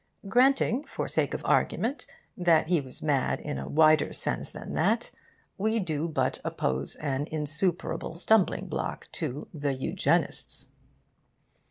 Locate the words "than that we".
4.51-5.79